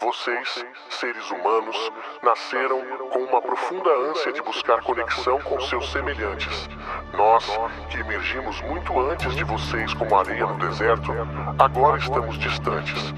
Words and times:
Vocês, 0.00 0.64
seres 0.90 1.28
humanos, 1.28 1.76
nasceram 2.22 2.80
com 3.10 3.18
uma 3.18 3.42
profunda 3.42 3.90
ânsia 4.08 4.32
de 4.32 4.40
buscar 4.42 4.80
conexão 4.80 5.40
com 5.40 5.60
seus 5.60 5.90
semelhantes. 5.90 6.68
Nós, 7.12 7.44
que 7.90 7.98
emergimos 7.98 8.60
muito 8.62 8.96
antes 9.00 9.34
de 9.34 9.42
vocês 9.42 9.92
como 9.94 10.14
areia 10.14 10.46
no 10.46 10.56
deserto, 10.56 11.12
agora 11.58 11.98
estamos 11.98 12.38
distantes. 12.38 13.12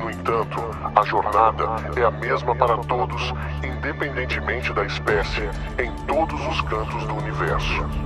No 0.00 0.10
entanto, 0.10 0.58
a 0.96 1.04
jornada 1.04 1.64
é 1.96 2.02
a 2.02 2.10
mesma 2.10 2.56
para 2.56 2.76
todos, 2.78 3.32
independentemente 3.62 4.72
da 4.72 4.84
espécie, 4.84 5.48
em 5.78 5.94
todos 6.06 6.44
os 6.48 6.60
cantos 6.62 7.04
do 7.06 7.14
universo. 7.14 8.05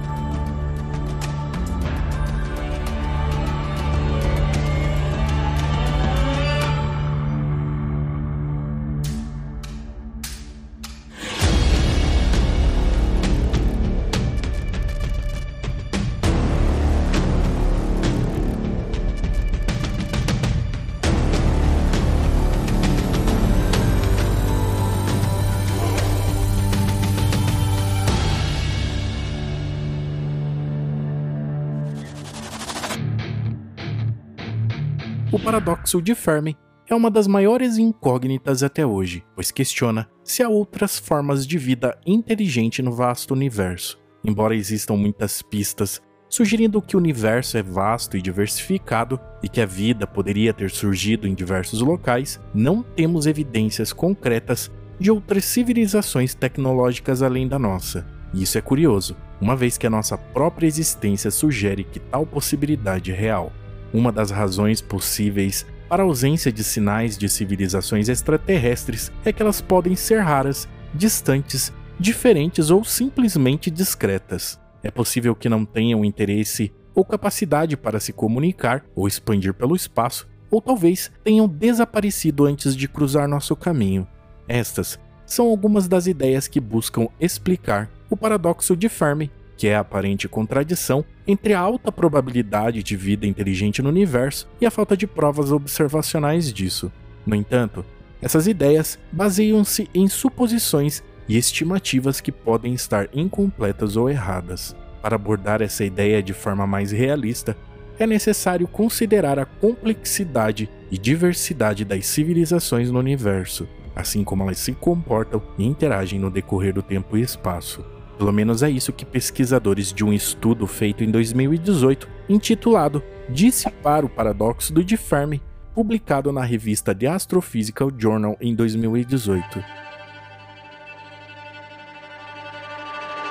O 35.40 35.42
paradoxo 35.42 36.02
de 36.02 36.14
Fermi 36.14 36.54
é 36.86 36.94
uma 36.94 37.10
das 37.10 37.26
maiores 37.26 37.78
incógnitas 37.78 38.62
até 38.62 38.84
hoje, 38.84 39.24
pois 39.34 39.50
questiona 39.50 40.06
se 40.22 40.42
há 40.42 40.50
outras 40.50 40.98
formas 40.98 41.46
de 41.46 41.56
vida 41.56 41.98
inteligente 42.06 42.82
no 42.82 42.92
vasto 42.92 43.32
universo. 43.32 43.98
Embora 44.22 44.54
existam 44.54 44.96
muitas 44.96 45.40
pistas 45.40 46.02
sugerindo 46.28 46.82
que 46.82 46.94
o 46.94 46.98
universo 46.98 47.56
é 47.56 47.62
vasto 47.62 48.18
e 48.18 48.22
diversificado 48.22 49.18
e 49.42 49.48
que 49.48 49.62
a 49.62 49.66
vida 49.66 50.06
poderia 50.06 50.52
ter 50.52 50.70
surgido 50.70 51.26
em 51.26 51.34
diversos 51.34 51.80
locais, 51.80 52.38
não 52.52 52.82
temos 52.82 53.24
evidências 53.24 53.94
concretas 53.94 54.70
de 54.98 55.10
outras 55.10 55.46
civilizações 55.46 56.34
tecnológicas 56.34 57.22
além 57.22 57.48
da 57.48 57.58
nossa. 57.58 58.06
E 58.34 58.42
isso 58.42 58.58
é 58.58 58.60
curioso, 58.60 59.16
uma 59.40 59.56
vez 59.56 59.78
que 59.78 59.86
a 59.86 59.90
nossa 59.90 60.18
própria 60.18 60.66
existência 60.66 61.30
sugere 61.30 61.82
que 61.82 61.98
tal 61.98 62.26
possibilidade 62.26 63.10
é 63.10 63.14
real. 63.14 63.50
Uma 63.92 64.12
das 64.12 64.30
razões 64.30 64.80
possíveis 64.80 65.66
para 65.88 66.02
a 66.02 66.06
ausência 66.06 66.52
de 66.52 66.62
sinais 66.62 67.18
de 67.18 67.28
civilizações 67.28 68.08
extraterrestres 68.08 69.10
é 69.24 69.32
que 69.32 69.42
elas 69.42 69.60
podem 69.60 69.96
ser 69.96 70.20
raras, 70.20 70.68
distantes, 70.94 71.72
diferentes 71.98 72.70
ou 72.70 72.84
simplesmente 72.84 73.70
discretas. 73.70 74.60
É 74.82 74.90
possível 74.90 75.34
que 75.34 75.48
não 75.48 75.64
tenham 75.64 76.04
interesse 76.04 76.72
ou 76.94 77.04
capacidade 77.04 77.76
para 77.76 77.98
se 77.98 78.12
comunicar 78.12 78.84
ou 78.94 79.08
expandir 79.08 79.52
pelo 79.52 79.74
espaço, 79.74 80.28
ou 80.50 80.62
talvez 80.62 81.10
tenham 81.24 81.48
desaparecido 81.48 82.46
antes 82.46 82.76
de 82.76 82.88
cruzar 82.88 83.28
nosso 83.28 83.54
caminho. 83.56 84.06
Estas 84.46 84.98
são 85.26 85.46
algumas 85.46 85.86
das 85.86 86.06
ideias 86.06 86.48
que 86.48 86.60
buscam 86.60 87.08
explicar 87.20 87.90
o 88.08 88.16
paradoxo 88.16 88.76
de 88.76 88.88
Fermi 88.88 89.30
que 89.60 89.68
é 89.68 89.76
a 89.76 89.80
aparente 89.80 90.26
contradição 90.26 91.04
entre 91.26 91.52
a 91.52 91.60
alta 91.60 91.92
probabilidade 91.92 92.82
de 92.82 92.96
vida 92.96 93.26
inteligente 93.26 93.82
no 93.82 93.90
universo 93.90 94.48
e 94.58 94.64
a 94.64 94.70
falta 94.70 94.96
de 94.96 95.06
provas 95.06 95.52
observacionais 95.52 96.50
disso. 96.50 96.90
No 97.26 97.34
entanto, 97.34 97.84
essas 98.22 98.46
ideias 98.46 98.98
baseiam-se 99.12 99.86
em 99.92 100.08
suposições 100.08 101.02
e 101.28 101.36
estimativas 101.36 102.22
que 102.22 102.32
podem 102.32 102.72
estar 102.72 103.06
incompletas 103.12 103.96
ou 103.96 104.08
erradas. 104.08 104.74
Para 105.02 105.16
abordar 105.16 105.60
essa 105.60 105.84
ideia 105.84 106.22
de 106.22 106.32
forma 106.32 106.66
mais 106.66 106.90
realista, 106.90 107.54
é 107.98 108.06
necessário 108.06 108.66
considerar 108.66 109.38
a 109.38 109.44
complexidade 109.44 110.70
e 110.90 110.96
diversidade 110.96 111.84
das 111.84 112.06
civilizações 112.06 112.90
no 112.90 112.98
universo, 112.98 113.68
assim 113.94 114.24
como 114.24 114.42
elas 114.42 114.58
se 114.58 114.72
comportam 114.72 115.42
e 115.58 115.66
interagem 115.66 116.18
no 116.18 116.30
decorrer 116.30 116.72
do 116.72 116.80
tempo 116.80 117.14
e 117.18 117.20
espaço. 117.20 117.99
Pelo 118.20 118.34
menos 118.34 118.62
é 118.62 118.68
isso 118.68 118.92
que 118.92 119.06
pesquisadores 119.06 119.94
de 119.94 120.04
um 120.04 120.12
estudo 120.12 120.66
feito 120.66 121.02
em 121.02 121.10
2018, 121.10 122.06
intitulado 122.28 123.02
Dissipar 123.30 124.04
o 124.04 124.10
Paradoxo 124.10 124.74
do 124.74 124.84
de 124.84 124.98
Fermi, 124.98 125.42
publicado 125.74 126.30
na 126.30 126.44
revista 126.44 126.94
The 126.94 127.06
Astrophysical 127.06 127.90
Journal 127.96 128.36
em 128.38 128.54
2018. 128.54 129.64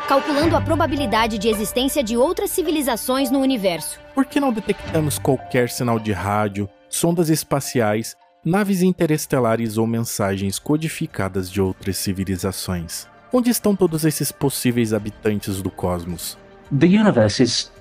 Calculando 0.07 0.55
a 0.55 0.61
probabilidade 0.61 1.37
de 1.37 1.49
existência 1.49 2.03
de 2.03 2.17
outras 2.17 2.49
civilizações 2.49 3.29
no 3.29 3.37
universo. 3.41 3.99
Por 4.15 4.25
que 4.25 4.39
não 4.39 4.51
detectamos 4.51 5.19
qualquer 5.19 5.69
sinal 5.69 5.99
de 5.99 6.13
rádio, 6.13 6.67
sondas 6.89 7.29
espaciais, 7.29 8.17
naves 8.43 8.81
interestelares 8.81 9.77
ou 9.77 9.85
mensagens 9.85 10.57
codificadas 10.57 11.47
de 11.47 11.61
outras 11.61 11.95
civilizações? 11.95 13.07
Onde 13.31 13.51
estão 13.51 13.75
todos 13.75 14.05
esses 14.05 14.31
possíveis 14.31 14.91
habitantes 14.91 15.61
do 15.61 15.69
cosmos? 15.69 16.37
The 16.77 16.87
universe 16.87 17.43
is 17.43 17.71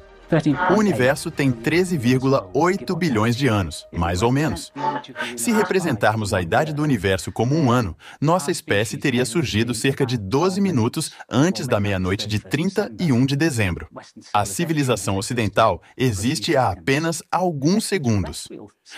O 0.71 0.75
universo 0.75 1.31
tem 1.31 1.50
13,8 1.50 2.97
bilhões 2.97 3.34
de 3.34 3.49
anos, 3.49 3.87
mais 3.91 4.21
ou 4.21 4.31
menos. 4.31 4.71
Se 5.37 5.53
representarmos 5.53 6.34
a 6.34 6.43
idade 6.43 6.75
do 6.75 6.83
universo 6.83 7.33
como 7.33 7.56
um 7.56 7.71
ano, 7.71 7.97
nossa 8.21 8.50
espécie 8.50 8.99
teria 8.99 9.25
surgido 9.25 9.75
cerca 9.75 10.05
de 10.05 10.19
12 10.19 10.61
minutos 10.61 11.12
antes 11.31 11.67
da 11.67 11.81
meia-noite 11.81 12.28
de 12.28 12.38
31 12.38 13.25
de 13.25 13.37
dezembro. 13.37 13.88
A 14.33 14.44
civilização 14.44 15.17
ocidental 15.17 15.83
existe 15.97 16.56
há 16.56 16.71
apenas 16.72 17.22
alguns 17.31 17.84
segundos. 17.84 18.49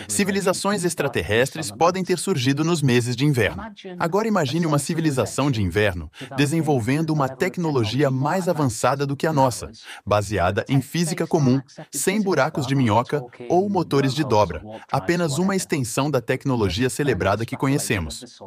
Civilizações 0.07 0.83
extraterrestres 0.83 1.71
podem 1.71 2.03
ter 2.03 2.17
surgido 2.17 2.63
nos 2.63 2.81
meses 2.81 3.15
de 3.15 3.25
inverno. 3.25 3.63
Agora 3.99 4.27
imagine 4.27 4.65
uma 4.65 4.79
civilização 4.79 5.49
de 5.49 5.61
inverno 5.61 6.09
desenvolvendo 6.35 7.11
uma 7.11 7.29
tecnologia 7.29 8.09
mais 8.11 8.47
avançada 8.49 9.05
do 9.05 9.15
que 9.15 9.27
a 9.27 9.33
nossa, 9.33 9.69
baseada 10.05 10.65
em 10.67 10.81
física 10.81 11.20
comum, 11.27 11.61
sem 11.91 12.21
buracos 12.21 12.67
de 12.67 12.75
minhoca 12.75 13.23
ou 13.49 13.69
motores 13.69 14.13
de 14.13 14.23
dobra, 14.23 14.61
apenas 14.91 15.37
uma 15.37 15.55
extensão 15.55 16.09
da 16.09 16.21
tecnologia 16.21 16.89
celebrada 16.89 17.45
que 17.45 17.57
conhecemos. 17.57 18.41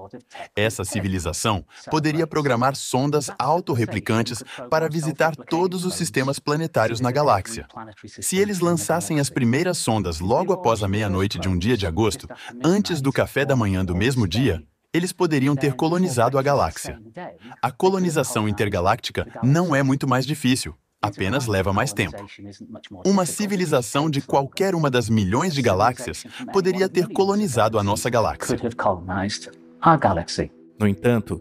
Essa 0.55 0.85
civilização 0.85 1.65
poderia 1.91 2.27
programar 2.27 2.77
sondas 2.77 3.31
autorreplicantes 3.39 4.43
para 4.71 4.89
visitar 4.89 5.35
todos 5.37 5.85
os 5.85 5.95
sistemas 5.95 6.39
planetários 6.39 7.01
na 7.01 7.11
galáxia. 7.11 7.67
Se 8.21 8.37
eles 8.37 8.61
lançassem 8.61 9.21
as 9.21 9.31
primeiras 9.31 9.79
sondas 9.79 10.21
logo 10.21 10.53
após 10.53 10.83
a 10.83 10.89
meia-noite 10.89 11.39
de 11.39 11.49
um 11.49 11.59
dia 11.59 11.77
de 11.77 11.87
agosto, 11.87 12.29
antes 12.63 13.01
do 13.01 13.13
café 13.13 13.45
da 13.45 13.57
manhã 13.57 13.85
do 13.85 13.95
mesmo 13.95 14.27
dia, 14.27 14.63
eles 14.95 15.13
poderiam 15.13 15.57
ter 15.57 15.75
colonizado 15.75 16.39
a 16.39 16.43
galáxia. 16.43 17.01
A 17.61 17.73
colonização 17.73 18.49
intergaláctica 18.49 19.27
não 19.43 19.75
é 19.75 19.83
muito 19.83 20.07
mais 20.07 20.25
difícil, 20.25 20.73
apenas 21.07 21.47
leva 21.47 21.73
mais 21.73 21.93
tempo. 21.93 22.17
Uma 23.05 23.27
civilização 23.27 24.09
de 24.09 24.21
qualquer 24.21 24.75
uma 24.75 24.91
das 24.91 25.09
milhões 25.09 25.55
de 25.55 25.63
galáxias 25.63 26.25
poderia 26.53 26.89
ter 26.89 27.09
colonizado 27.09 27.79
a 27.79 27.83
nossa 27.83 28.11
galáxia. 28.11 28.57
No 30.79 30.89
entanto, 30.89 31.41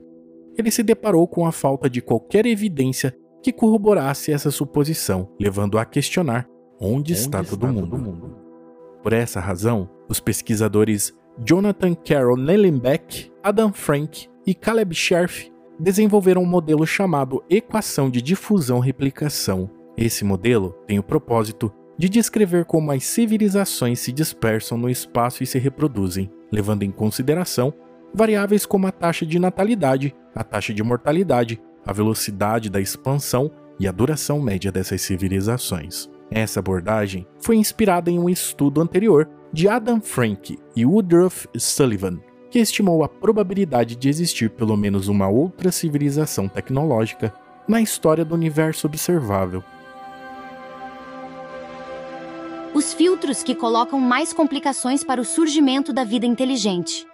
ele 0.57 0.69
se 0.69 0.83
deparou 0.83 1.27
com 1.27 1.45
a 1.45 1.51
falta 1.51 1.89
de 1.89 2.01
qualquer 2.01 2.45
evidência 2.45 3.15
que 3.41 3.51
corroborasse 3.51 4.31
essa 4.31 4.51
suposição, 4.51 5.29
levando 5.39 5.77
a 5.77 5.85
questionar 5.85 6.47
onde, 6.79 6.95
onde 6.95 7.13
está, 7.13 7.41
está, 7.41 7.49
todo, 7.51 7.67
mundo. 7.67 7.89
todo 7.89 8.01
mundo. 8.01 8.37
Por 9.01 9.13
essa 9.13 9.39
razão, 9.39 9.89
os 10.07 10.19
pesquisadores 10.19 11.13
Jonathan 11.43 11.95
Carroll 11.95 12.37
Nellenbeck, 12.37 13.31
Adam 13.41 13.73
Frank 13.73 14.29
e 14.45 14.53
Caleb 14.53 14.93
Scherf 14.93 15.52
desenvolveram 15.83 16.41
um 16.41 16.45
modelo 16.45 16.87
chamado 16.87 17.43
Equação 17.49 18.09
de 18.09 18.21
Difusão-Replicação. 18.21 19.69
Esse 19.97 20.23
modelo 20.23 20.71
tem 20.87 20.97
o 20.97 21.03
propósito 21.03 21.71
de 21.97 22.07
descrever 22.07 22.63
como 22.63 22.91
as 22.91 23.03
civilizações 23.03 23.99
se 23.99 24.13
dispersam 24.13 24.77
no 24.77 24.89
espaço 24.89 25.43
e 25.43 25.45
se 25.45 25.59
reproduzem, 25.59 26.31
levando 26.49 26.83
em 26.83 26.89
consideração 26.89 27.73
variáveis 28.13 28.65
como 28.65 28.87
a 28.87 28.91
taxa 28.91 29.25
de 29.25 29.37
natalidade, 29.37 30.15
a 30.33 30.43
taxa 30.43 30.73
de 30.73 30.81
mortalidade, 30.81 31.61
a 31.85 31.91
velocidade 31.91 32.69
da 32.69 32.79
expansão 32.79 33.51
e 33.77 33.85
a 33.85 33.91
duração 33.91 34.41
média 34.41 34.71
dessas 34.71 35.01
civilizações. 35.01 36.09
Essa 36.31 36.61
abordagem 36.61 37.27
foi 37.41 37.57
inspirada 37.57 38.09
em 38.09 38.17
um 38.17 38.29
estudo 38.29 38.81
anterior 38.81 39.29
de 39.51 39.67
Adam 39.67 39.99
Frank 39.99 40.57
e 40.75 40.85
Woodruff 40.85 41.47
Sullivan, 41.57 42.19
que 42.53 42.59
estimou 42.59 43.03
a 43.03 43.09
probabilidade 43.09 43.95
de 43.95 44.07
existir 44.07 44.47
pelo 44.47 44.77
menos 44.77 45.07
uma 45.07 45.27
outra 45.27 45.71
civilização 45.71 46.47
tecnológica 46.47 47.33
na 47.67 47.81
história 47.81 48.23
do 48.23 48.35
universo 48.35 48.85
observável. 48.85 49.63
Os 52.71 52.93
filtros 52.93 53.41
que 53.41 53.55
colocam 53.55 53.99
mais 53.99 54.31
complicações 54.33 55.03
para 55.03 55.19
o 55.19 55.25
surgimento 55.25 55.91
da 55.91 56.03
vida 56.03 56.27
inteligente. 56.27 57.07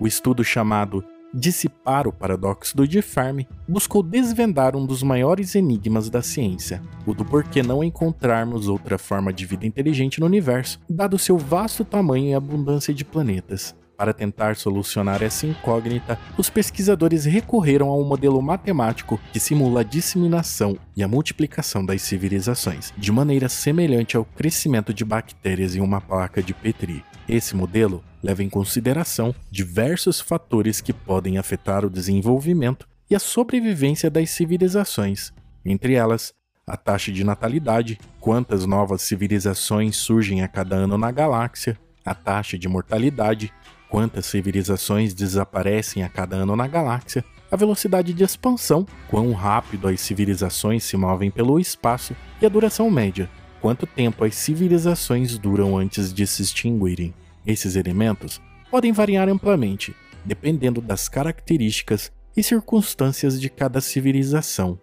O 0.00 0.06
estudo 0.06 0.42
chamado 0.42 1.04
Dissipar 1.34 2.08
o 2.08 2.12
Paradoxo 2.12 2.74
do 2.74 3.02
Fermi 3.02 3.46
buscou 3.68 4.02
desvendar 4.02 4.74
um 4.74 4.86
dos 4.86 5.02
maiores 5.02 5.54
enigmas 5.54 6.08
da 6.08 6.22
ciência, 6.22 6.80
o 7.04 7.12
do 7.12 7.22
porquê 7.22 7.62
não 7.62 7.84
encontrarmos 7.84 8.66
outra 8.66 8.96
forma 8.96 9.30
de 9.30 9.44
vida 9.44 9.66
inteligente 9.66 10.20
no 10.20 10.24
universo, 10.24 10.80
dado 10.88 11.18
seu 11.18 11.36
vasto 11.36 11.84
tamanho 11.84 12.30
e 12.30 12.34
abundância 12.34 12.94
de 12.94 13.04
planetas. 13.04 13.74
Para 13.96 14.12
tentar 14.12 14.56
solucionar 14.56 15.22
essa 15.22 15.46
incógnita, 15.46 16.18
os 16.36 16.50
pesquisadores 16.50 17.24
recorreram 17.24 17.88
a 17.88 17.96
um 17.96 18.04
modelo 18.04 18.42
matemático 18.42 19.18
que 19.32 19.40
simula 19.40 19.80
a 19.80 19.84
disseminação 19.84 20.78
e 20.94 21.02
a 21.02 21.08
multiplicação 21.08 21.84
das 21.84 22.02
civilizações, 22.02 22.92
de 22.96 23.10
maneira 23.10 23.48
semelhante 23.48 24.16
ao 24.16 24.24
crescimento 24.24 24.92
de 24.92 25.04
bactérias 25.04 25.74
em 25.74 25.80
uma 25.80 26.00
placa 26.00 26.42
de 26.42 26.52
Petri. 26.52 27.02
Esse 27.26 27.56
modelo 27.56 28.04
leva 28.22 28.42
em 28.42 28.50
consideração 28.50 29.34
diversos 29.50 30.20
fatores 30.20 30.80
que 30.80 30.92
podem 30.92 31.38
afetar 31.38 31.84
o 31.84 31.90
desenvolvimento 31.90 32.86
e 33.08 33.14
a 33.14 33.18
sobrevivência 33.18 34.10
das 34.10 34.30
civilizações, 34.30 35.32
entre 35.64 35.94
elas 35.94 36.34
a 36.66 36.76
taxa 36.76 37.12
de 37.12 37.22
natalidade, 37.22 37.98
quantas 38.20 38.66
novas 38.66 39.00
civilizações 39.02 39.96
surgem 39.96 40.42
a 40.42 40.48
cada 40.48 40.74
ano 40.74 40.98
na 40.98 41.12
galáxia, 41.12 41.78
a 42.04 42.12
taxa 42.12 42.58
de 42.58 42.68
mortalidade, 42.68 43.52
quantas 43.88 44.26
civilizações 44.26 45.14
desaparecem 45.14 46.02
a 46.02 46.08
cada 46.08 46.36
ano 46.36 46.56
na 46.56 46.66
galáxia, 46.66 47.24
a 47.50 47.56
velocidade 47.56 48.12
de 48.12 48.24
expansão, 48.24 48.86
quão 49.08 49.32
rápido 49.32 49.86
as 49.88 50.00
civilizações 50.00 50.84
se 50.84 50.96
movem 50.96 51.30
pelo 51.30 51.60
espaço 51.60 52.14
e 52.40 52.46
a 52.46 52.48
duração 52.48 52.90
média, 52.90 53.30
quanto 53.60 53.86
tempo 53.86 54.24
as 54.24 54.34
civilizações 54.34 55.38
duram 55.38 55.78
antes 55.78 56.12
de 56.12 56.26
se 56.26 56.42
extinguirem. 56.42 57.14
Esses 57.46 57.76
elementos 57.76 58.40
podem 58.70 58.92
variar 58.92 59.28
amplamente, 59.28 59.94
dependendo 60.24 60.80
das 60.80 61.08
características 61.08 62.10
e 62.36 62.42
circunstâncias 62.42 63.40
de 63.40 63.48
cada 63.48 63.80
civilização. 63.80 64.78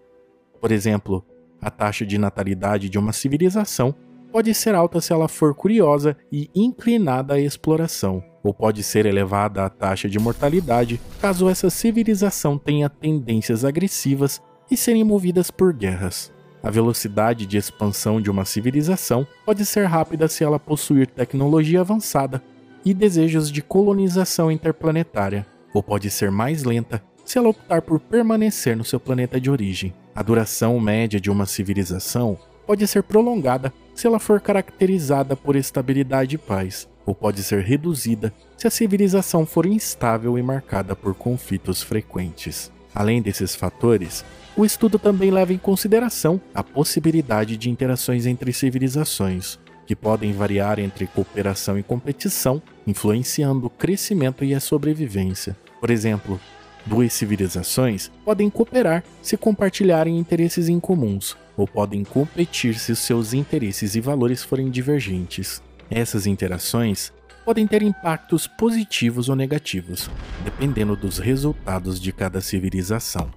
Por 0.60 0.72
exemplo, 0.72 1.26
a 1.62 1.70
taxa 1.70 2.06
de 2.06 2.18
natalidade 2.18 2.90
de 2.90 2.98
uma 2.98 3.14
civilização 3.14 3.94
pode 4.34 4.52
ser 4.56 4.74
alta 4.74 5.00
se 5.00 5.14
ela 5.14 5.28
for 5.28 5.54
curiosa 5.54 6.18
e 6.32 6.50
inclinada 6.56 7.36
à 7.36 7.40
exploração, 7.40 8.24
ou 8.44 8.52
pode 8.52 8.82
ser 8.82 9.06
elevada 9.06 9.64
a 9.64 9.70
taxa 9.70 10.10
de 10.10 10.18
mortalidade 10.18 11.00
caso 11.22 11.48
essa 11.48 11.70
civilização 11.70 12.58
tenha 12.58 12.90
tendências 12.90 13.64
agressivas 13.64 14.42
e 14.72 14.76
serem 14.76 15.04
movidas 15.04 15.52
por 15.52 15.72
guerras. 15.72 16.34
A 16.64 16.72
velocidade 16.72 17.46
de 17.46 17.58
expansão 17.58 18.20
de 18.20 18.32
uma 18.32 18.44
civilização 18.44 19.28
pode 19.46 19.64
ser 19.68 19.86
rápida 19.86 20.28
se 20.28 20.44
ela 20.44 20.58
possuir 20.58 21.06
tecnologia 21.06 21.82
avançada 21.82 22.42
e 22.84 22.92
desejos 22.92 23.52
de 23.52 23.62
colonização 23.62 24.52
interplanetária, 24.52 25.46
ou 25.76 25.84
pode 25.84 26.10
ser 26.10 26.32
mais 26.32 26.64
lenta 26.64 27.04
se 27.24 27.38
ela 27.38 27.50
optar 27.50 27.84
por 27.84 28.00
permanecer 28.00 28.76
no 28.76 28.84
seu 28.84 29.00
planeta 29.00 29.40
de 29.40 29.52
origem. 29.52 29.94
A 30.16 30.24
duração 30.24 30.80
média 30.80 31.20
de 31.20 31.30
uma 31.30 31.46
civilização 31.46 32.36
pode 32.66 32.88
ser 32.88 33.04
prolongada 33.04 33.72
se 33.94 34.08
ela 34.08 34.20
for 34.20 34.40
caracterizada 34.42 35.36
por 35.36 35.56
estabilidade 35.56 36.36
e 36.36 36.38
paz, 36.38 36.88
ou 37.06 37.14
pode 37.14 37.44
ser 37.44 37.64
reduzida 37.64 38.34
se 38.58 38.68
a 38.68 38.72
civilização 38.72 39.46
for 39.46 39.66
instável 39.66 40.38
e 40.38 40.44
marcada 40.44 40.96
por 40.96 41.14
conflitos 41.14 41.82
frequentes. 41.82 42.72
Além 42.96 43.22
desses 43.22 43.56
fatores, 43.56 44.24
o 44.56 44.64
estudo 44.64 45.00
também 45.00 45.32
leva 45.32 45.52
em 45.52 45.58
consideração 45.58 46.40
a 46.54 46.64
possibilidade 46.64 47.58
de 47.58 47.70
interações 47.70 48.26
entre 48.26 48.54
civilizações, 48.54 49.60
que 49.86 49.96
podem 49.96 50.32
variar 50.32 50.80
entre 50.80 51.08
cooperação 51.08 51.78
e 51.78 51.84
competição, 51.84 52.62
influenciando 52.86 53.68
o 53.68 53.70
crescimento 53.70 54.46
e 54.46 54.54
a 54.54 54.60
sobrevivência. 54.60 55.58
Por 55.80 55.90
exemplo, 55.90 56.40
duas 56.86 57.14
civilizações 57.14 58.12
podem 58.26 58.50
cooperar 58.50 59.04
se 59.22 59.38
compartilharem 59.38 60.18
interesses 60.18 60.70
em 60.70 60.80
comuns, 60.80 61.38
ou 61.56 61.68
podem 61.68 62.04
competir 62.04 62.78
se 62.78 62.96
seus 62.96 63.34
interesses 63.34 63.96
e 63.96 64.02
valores 64.02 64.44
forem 64.44 64.70
divergentes. 64.70 65.62
Essas 65.90 66.26
interações 66.26 67.12
podem 67.46 67.68
ter 67.68 67.84
impactos 67.84 68.48
positivos 68.48 69.30
ou 69.30 69.36
negativos, 69.36 70.10
dependendo 70.44 70.96
dos 70.96 71.18
resultados 71.20 72.00
de 72.00 72.12
cada 72.12 72.42
civilização. 72.42 73.30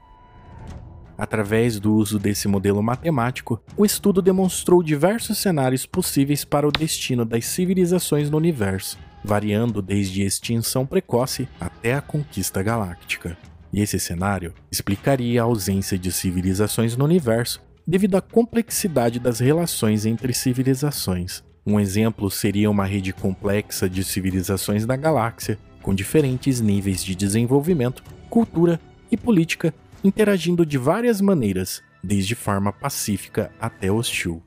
Através 1.19 1.81
do 1.81 1.95
uso 1.95 2.19
desse 2.19 2.47
modelo 2.47 2.83
matemático, 2.83 3.61
o 3.77 3.87
estudo 3.87 4.21
demonstrou 4.21 4.83
diversos 4.83 5.39
cenários 5.39 5.87
possíveis 5.87 6.45
para 6.45 6.69
o 6.69 6.73
destino 6.73 7.25
das 7.25 7.47
civilizações 7.47 8.29
no 8.29 8.37
universo, 8.37 8.99
variando 9.27 9.83
desde 9.83 10.23
extinção 10.23 10.87
precoce 10.87 11.49
até 11.61 11.95
a 11.95 12.01
conquista 12.01 12.63
galáctica. 12.63 13.37
E 13.73 13.81
esse 13.81 13.99
cenário 13.99 14.55
explicaria 14.71 15.43
a 15.43 15.45
ausência 15.45 15.99
de 15.99 16.13
civilizações 16.13 16.97
no 16.97 17.05
universo 17.05 17.61
devido 17.85 18.17
à 18.17 18.21
complexidade 18.21 19.19
das 19.19 19.41
relações 19.41 20.07
entre 20.07 20.33
civilizações. 20.33 21.43
Um 21.67 21.81
exemplo 21.81 22.31
seria 22.31 22.71
uma 22.71 22.87
rede 22.87 23.13
complexa 23.13 23.91
de 23.91 24.05
civilizações 24.05 24.87
da 24.87 24.95
galáxia, 24.95 25.59
com 25.83 25.93
diferentes 25.93 26.61
níveis 26.61 27.03
de 27.03 27.17
desenvolvimento, 27.17 28.05
cultura 28.31 28.81
e 29.11 29.17
política 29.17 29.75
interagindo 30.05 30.65
de 30.65 30.79
várias 30.79 31.21
maneiras, 31.21 31.83
desde 32.03 32.37
forma 32.37 32.73
pacífica 32.73 33.51
até 33.61 33.91
hostil. 33.91 34.41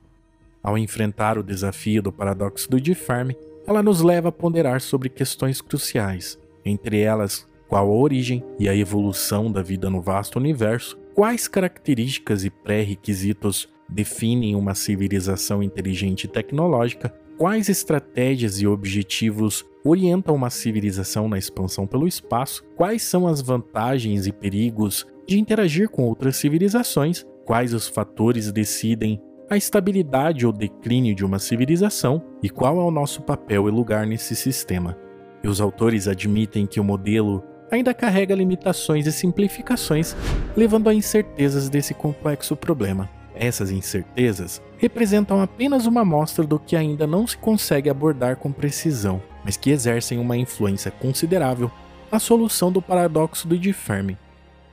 Ao 0.63 0.77
enfrentar 0.77 1.37
o 1.37 1.43
desafio 1.43 2.01
do 2.01 2.13
paradoxo 2.13 2.69
do 2.69 2.95
Fermi, 2.95 3.35
ela 3.69 3.83
nos 3.83 4.01
leva 4.01 4.29
a 4.29 4.31
ponderar 4.31 4.81
sobre 4.81 5.09
questões 5.09 5.61
cruciais, 5.61 6.39
entre 6.65 7.01
elas 7.01 7.47
qual 7.67 7.87
a 7.87 7.93
origem 7.93 8.43
e 8.57 8.67
a 8.67 8.75
evolução 8.75 9.51
da 9.51 9.61
vida 9.61 9.91
no 9.91 10.01
vasto 10.01 10.39
universo, 10.39 10.97
quais 11.13 11.47
características 11.47 12.43
e 12.43 12.49
pré-requisitos 12.49 13.69
definem 13.87 14.55
uma 14.55 14.73
civilização 14.73 15.61
inteligente 15.61 16.23
e 16.23 16.27
tecnológica, 16.27 17.13
quais 17.37 17.69
estratégias 17.69 18.59
e 18.59 18.65
objetivos 18.65 19.63
orientam 19.83 20.33
uma 20.33 20.49
civilização 20.49 21.29
na 21.29 21.37
expansão 21.37 21.85
pelo 21.85 22.07
espaço, 22.07 22.63
quais 22.75 23.03
são 23.03 23.27
as 23.27 23.39
vantagens 23.39 24.25
e 24.25 24.31
perigos 24.31 25.05
de 25.27 25.39
interagir 25.39 25.89
com 25.89 26.05
outras 26.05 26.37
civilizações, 26.37 27.23
quais 27.45 27.71
os 27.75 27.87
fatores 27.87 28.51
decidem 28.51 29.21
a 29.49 29.57
estabilidade 29.57 30.45
ou 30.45 30.53
declínio 30.53 31.15
de 31.15 31.25
uma 31.25 31.39
civilização 31.39 32.21
e 32.43 32.49
qual 32.49 32.79
é 32.79 32.83
o 32.83 32.91
nosso 32.91 33.21
papel 33.23 33.67
e 33.67 33.71
lugar 33.71 34.05
nesse 34.05 34.35
sistema. 34.35 34.95
E 35.43 35.47
os 35.47 35.59
autores 35.59 36.07
admitem 36.07 36.67
que 36.67 36.79
o 36.79 36.83
modelo 36.83 37.43
ainda 37.71 37.93
carrega 37.93 38.35
limitações 38.35 39.07
e 39.07 39.11
simplificações, 39.11 40.15
levando 40.55 40.87
a 40.87 40.93
incertezas 40.93 41.67
desse 41.67 41.93
complexo 41.93 42.55
problema. 42.55 43.09
Essas 43.33 43.71
incertezas 43.71 44.61
representam 44.77 45.41
apenas 45.41 45.85
uma 45.85 46.01
amostra 46.01 46.45
do 46.45 46.59
que 46.59 46.75
ainda 46.75 47.07
não 47.07 47.25
se 47.25 47.37
consegue 47.37 47.89
abordar 47.89 48.35
com 48.35 48.51
precisão, 48.51 49.21
mas 49.43 49.57
que 49.57 49.71
exercem 49.71 50.19
uma 50.19 50.37
influência 50.37 50.91
considerável 50.91 51.71
na 52.11 52.19
solução 52.19 52.71
do 52.71 52.81
paradoxo 52.81 53.47
do 53.47 53.57
de 53.57 53.71
Fermi, 53.71 54.17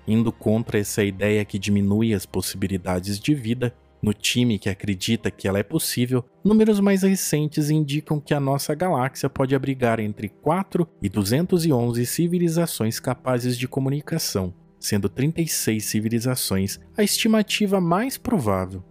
indo 0.07 0.33
contra 0.33 0.79
essa 0.79 1.03
ideia 1.03 1.45
que 1.45 1.59
diminui 1.59 2.13
as 2.13 2.27
possibilidades 2.27 3.19
de 3.21 3.35
vida, 3.35 3.73
no 4.03 4.13
time 4.13 4.59
que 4.59 4.69
acredita 4.69 5.31
que 5.31 5.49
ela 5.49 5.59
é 5.59 5.63
possível, 5.63 6.25
números 6.45 6.81
mais 6.81 7.03
recentes 7.03 7.71
indicam 7.71 8.21
que 8.21 8.35
a 8.35 8.41
nossa 8.41 8.75
galáxia 8.75 9.29
pode 9.29 9.55
abrigar 9.55 9.99
entre 10.01 10.29
4 10.29 10.87
e 11.03 11.09
211 11.09 12.05
civilizações 12.07 13.01
capazes 13.01 13.57
de 13.57 13.67
comunicação, 13.67 14.55
sendo 14.79 15.09
36 15.09 15.85
civilizações 15.85 16.79
a 16.97 17.03
estimativa 17.03 17.81
mais 17.81 18.17
provável. 18.17 18.85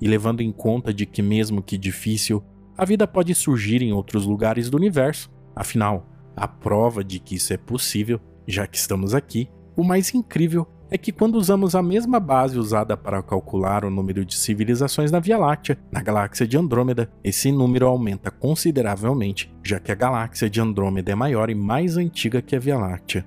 E 0.00 0.08
levando 0.08 0.40
em 0.40 0.50
conta 0.50 0.92
de 0.92 1.06
que, 1.06 1.22
mesmo 1.22 1.62
que 1.62 1.78
difícil, 1.78 2.42
a 2.76 2.84
vida 2.84 3.06
pode 3.06 3.34
surgir 3.34 3.82
em 3.82 3.92
outros 3.92 4.24
lugares 4.26 4.70
do 4.70 4.76
universo, 4.76 5.30
afinal, 5.54 6.08
a 6.34 6.48
prova 6.48 7.04
de 7.04 7.18
que 7.20 7.34
isso 7.34 7.52
é 7.52 7.56
possível, 7.56 8.20
já 8.46 8.66
que 8.66 8.76
estamos 8.76 9.14
aqui, 9.14 9.48
o 9.76 9.84
mais 9.84 10.14
incrível 10.14 10.66
é 10.94 10.98
que 10.98 11.10
quando 11.10 11.36
usamos 11.36 11.74
a 11.74 11.82
mesma 11.82 12.20
base 12.20 12.58
usada 12.58 12.98
para 12.98 13.22
calcular 13.22 13.82
o 13.82 13.90
número 13.90 14.26
de 14.26 14.36
civilizações 14.36 15.10
na 15.10 15.20
Via 15.20 15.38
Láctea, 15.38 15.78
na 15.90 16.02
galáxia 16.02 16.46
de 16.46 16.58
Andrômeda, 16.58 17.10
esse 17.24 17.50
número 17.50 17.86
aumenta 17.86 18.30
consideravelmente, 18.30 19.50
já 19.64 19.80
que 19.80 19.90
a 19.90 19.94
galáxia 19.94 20.50
de 20.50 20.60
Andrômeda 20.60 21.10
é 21.10 21.14
maior 21.14 21.48
e 21.48 21.54
mais 21.54 21.96
antiga 21.96 22.42
que 22.42 22.54
a 22.54 22.58
Via 22.58 22.76
Láctea. 22.76 23.24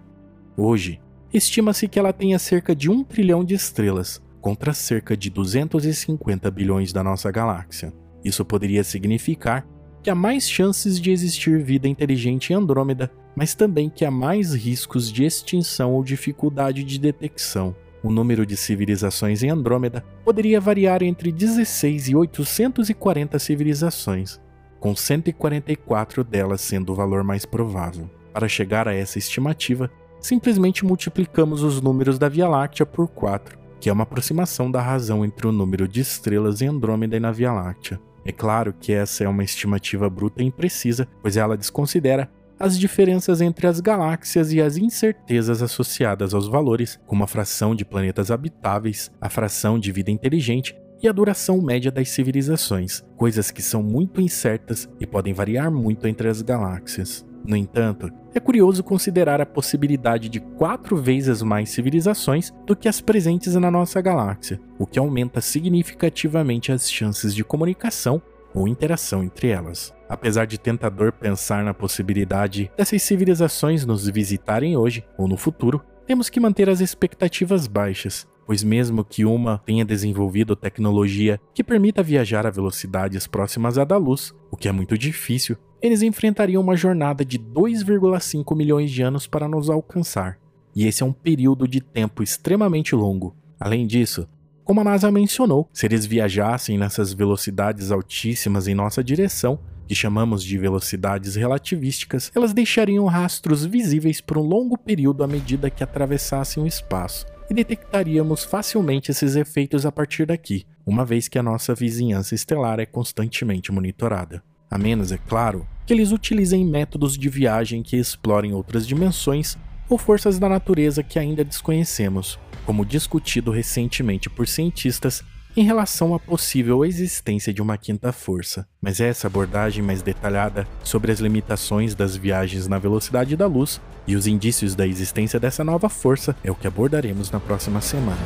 Hoje, 0.56 1.02
estima-se 1.34 1.88
que 1.88 1.98
ela 1.98 2.14
tenha 2.14 2.38
cerca 2.38 2.76
de 2.76 2.88
um 2.88 3.04
trilhão 3.04 3.44
de 3.44 3.56
estrelas, 3.56 4.22
contra 4.40 4.72
cerca 4.72 5.18
de 5.18 5.32
250 5.32 6.52
bilhões 6.52 6.94
da 6.94 7.04
nossa 7.04 7.32
galáxia. 7.32 7.92
Isso 8.24 8.46
poderia 8.46 8.84
significar 8.84 9.66
que 10.06 10.10
há 10.10 10.16
mais 10.16 10.50
chances 10.50 11.02
de 11.02 11.12
existir 11.12 11.62
vida 11.62 11.88
inteligente 11.88 12.54
em 12.54 12.56
Andrômeda 12.56 13.12
mas 13.36 13.54
também 13.54 13.90
que 13.90 14.06
há 14.06 14.12
mais 14.12 14.54
riscos 14.54 15.12
de 15.12 15.26
extinção 15.26 15.94
ou 15.94 16.04
dificuldade 16.04 16.84
de 16.84 16.98
detecção. 16.98 17.76
O 18.02 18.12
número 18.12 18.46
de 18.46 18.56
civilizações 18.56 19.44
em 19.44 19.50
Andrômeda 19.50 20.06
poderia 20.24 20.62
variar 20.62 21.04
entre 21.04 21.32
16 21.32 22.10
e 22.10 22.16
840 22.16 23.38
civilizações, 23.40 24.40
com 24.80 24.96
144 24.96 26.24
delas 26.24 26.62
sendo 26.62 26.94
o 26.94 26.96
valor 26.96 27.24
mais 27.24 27.46
provável. 27.46 28.10
Para 28.32 28.48
chegar 28.48 28.88
a 28.88 28.94
essa 28.94 29.18
estimativa, 29.18 29.90
simplesmente 30.22 30.86
multiplicamos 30.86 31.64
os 31.64 31.82
números 31.82 32.18
da 32.18 32.30
Via 32.30 32.48
Láctea 32.48 32.86
por 32.86 33.08
4, 33.08 33.58
que 33.82 33.90
é 33.90 33.94
uma 33.94 34.04
aproximação 34.04 34.70
da 34.72 34.82
razão 34.82 35.26
entre 35.26 35.48
o 35.48 35.52
número 35.52 35.88
de 35.88 36.00
estrelas 36.00 36.62
em 36.62 36.68
Andrômeda 36.68 37.18
e 37.18 37.20
na 37.20 37.32
Via 37.32 37.52
Láctea. 37.52 38.00
É 38.26 38.32
claro 38.32 38.74
que 38.74 38.92
essa 38.92 39.24
é 39.24 39.30
uma 39.30 39.44
estimativa 39.44 40.10
bruta 40.10 40.42
e 40.42 40.48
imprecisa, 40.48 41.08
pois 41.22 41.38
ela 41.38 41.56
desconsidera 41.56 42.30
as 42.60 42.80
diferenças 42.80 43.40
entre 43.40 43.68
as 43.68 43.80
galáxias 43.80 44.52
e 44.52 44.62
as 44.62 44.78
incertezas 44.78 45.62
associadas 45.62 46.34
aos 46.34 46.48
valores, 46.48 47.00
como 47.06 47.24
a 47.24 47.28
fração 47.28 47.76
de 47.76 47.86
planetas 47.86 48.32
habitáveis, 48.32 49.12
a 49.22 49.30
fração 49.30 49.78
de 49.78 49.92
vida 49.92 50.10
inteligente 50.10 50.76
e 51.04 51.08
a 51.08 51.12
duração 51.12 51.62
média 51.62 51.92
das 51.92 52.10
civilizações, 52.10 53.04
coisas 53.18 53.52
que 53.52 53.62
são 53.62 53.84
muito 53.84 54.22
incertas 54.22 54.90
e 55.00 55.06
podem 55.06 55.34
variar 55.34 55.70
muito 55.70 56.08
entre 56.08 56.28
as 56.28 56.42
galáxias. 56.42 57.26
No 57.48 57.56
entanto, 57.56 58.12
é 58.34 58.40
curioso 58.40 58.84
considerar 58.84 59.40
a 59.40 59.46
possibilidade 59.46 60.30
de 60.30 60.40
quatro 60.40 60.98
vezes 60.98 61.42
mais 61.42 61.70
civilizações 61.70 62.52
do 62.66 62.76
que 62.76 62.88
as 62.88 63.00
presentes 63.00 63.54
na 63.56 63.70
nossa 63.70 64.02
galáxia, 64.02 64.60
o 64.80 64.86
que 64.88 64.98
aumenta 64.98 65.40
significativamente 65.42 66.72
as 66.72 66.92
chances 66.92 67.36
de 67.36 67.44
comunicação 67.44 68.22
ou 68.54 68.68
interação 68.68 69.24
entre 69.24 69.50
elas. 69.50 69.94
Apesar 70.10 70.46
de 70.46 70.58
tentador 70.58 71.12
pensar 71.12 71.64
na 71.64 71.74
possibilidade 71.74 72.72
dessas 72.76 73.04
civilizações 73.04 73.86
nos 73.86 74.08
visitarem 74.08 74.76
hoje 74.76 75.04
ou 75.18 75.28
no 75.28 75.38
futuro, 75.38 75.82
temos 76.08 76.30
que 76.30 76.40
manter 76.40 76.70
as 76.70 76.80
expectativas 76.80 77.68
baixas, 77.68 78.28
pois, 78.46 78.64
mesmo 78.64 79.04
que 79.04 79.26
uma 79.26 79.58
tenha 79.66 79.84
desenvolvido 79.84 80.56
tecnologia 80.56 81.40
que 81.54 81.64
permita 81.64 82.04
viajar 82.04 82.46
a 82.46 82.52
velocidades 82.52 83.28
próximas 83.28 83.78
à 83.78 83.84
da 83.84 83.98
luz, 83.98 84.34
o 84.52 84.58
que 84.58 84.68
é 84.68 84.72
muito 84.72 84.98
difícil, 84.98 85.58
eles 85.88 86.02
enfrentariam 86.02 86.62
uma 86.62 86.76
jornada 86.76 87.24
de 87.24 87.38
2,5 87.38 88.56
milhões 88.56 88.92
de 88.92 89.02
anos 89.02 89.28
para 89.28 89.48
nos 89.48 89.70
alcançar. 89.70 90.38
E 90.76 90.86
esse 90.86 91.04
é 91.04 91.06
um 91.06 91.14
período 91.14 91.68
de 91.68 91.80
tempo 91.80 92.24
extremamente 92.24 92.96
longo. 92.96 93.36
Além 93.60 93.88
disso, 93.88 94.28
como 94.64 94.82
a 94.82 94.84
NASA 94.84 95.12
mencionou, 95.12 95.70
se 95.72 95.86
eles 95.86 96.06
viajassem 96.06 96.78
nessas 96.78 97.14
velocidades 97.14 97.92
altíssimas 97.92 98.68
em 98.68 98.74
nossa 98.74 99.04
direção, 99.04 99.60
que 99.88 99.94
chamamos 99.94 100.44
de 100.44 100.58
velocidades 100.58 101.36
relativísticas, 101.36 102.32
elas 102.36 102.52
deixariam 102.52 103.06
rastros 103.06 103.64
visíveis 103.64 104.20
por 104.20 104.40
um 104.40 104.42
longo 104.42 104.78
período 104.78 105.24
à 105.24 105.28
medida 105.28 105.70
que 105.70 105.84
atravessassem 105.84 106.64
o 106.64 106.68
espaço, 106.68 107.28
e 107.50 107.54
detectaríamos 107.54 108.44
facilmente 108.44 109.12
esses 109.12 109.36
efeitos 109.36 109.86
a 109.86 109.92
partir 109.92 110.26
daqui, 110.26 110.66
uma 110.84 111.06
vez 111.06 111.28
que 111.28 111.38
a 111.38 111.44
nossa 111.44 111.76
vizinhança 111.76 112.34
estelar 112.34 112.80
é 112.80 112.86
constantemente 112.88 113.72
monitorada. 113.72 114.44
A 114.76 114.78
menos, 114.78 115.14
é 115.14 115.18
claro, 115.18 115.66
que 115.86 115.94
eles 115.94 116.12
utilizem 116.12 116.66
métodos 116.66 117.18
de 117.18 117.30
viagem 117.30 117.82
que 117.82 117.96
explorem 117.96 118.52
outras 118.52 118.86
dimensões 118.86 119.58
ou 119.88 119.98
forças 119.98 120.38
da 120.38 120.50
natureza 120.50 121.02
que 121.02 121.18
ainda 121.18 121.46
desconhecemos, 121.46 122.38
como 122.66 122.84
discutido 122.84 123.52
recentemente 123.52 124.30
por 124.30 124.46
cientistas 124.50 125.24
em 125.56 125.64
relação 125.64 126.14
à 126.14 126.20
possível 126.20 126.84
existência 126.84 127.54
de 127.54 127.62
uma 127.62 127.78
quinta 127.78 128.12
força. 128.12 128.68
Mas 128.82 129.00
essa 129.00 129.28
abordagem 129.28 129.82
mais 129.82 130.02
detalhada 130.02 130.68
sobre 130.84 131.10
as 131.10 131.22
limitações 131.22 131.96
das 131.96 132.18
viagens 132.18 132.68
na 132.68 132.78
velocidade 132.78 133.38
da 133.38 133.48
luz 133.48 133.80
e 134.06 134.14
os 134.14 134.28
indícios 134.28 134.76
da 134.76 134.86
existência 134.86 135.40
dessa 135.40 135.64
nova 135.64 135.88
força 135.88 136.36
é 136.44 136.52
o 136.52 136.56
que 136.56 136.68
abordaremos 136.68 137.32
na 137.32 137.40
próxima 137.40 137.80
semana. 137.80 138.20